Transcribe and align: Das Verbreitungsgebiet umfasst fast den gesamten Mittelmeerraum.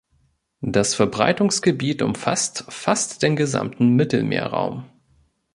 Das 0.65 0.95
Verbreitungsgebiet 0.95 2.01
umfasst 2.01 2.65
fast 2.69 3.21
den 3.21 3.35
gesamten 3.35 3.89
Mittelmeerraum. 3.95 4.85